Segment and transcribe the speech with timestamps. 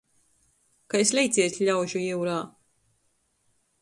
[0.93, 2.39] Kai sleiciejs ļaužu jiurā.